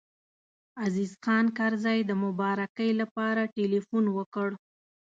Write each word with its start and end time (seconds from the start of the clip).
عزیز 0.83 1.11
خان 1.23 1.45
کرزی 1.57 1.99
د 2.05 2.11
مبارکۍ 2.23 2.89
لپاره 3.01 3.41
تیلفون 3.57 4.05
وکړ. 4.17 4.49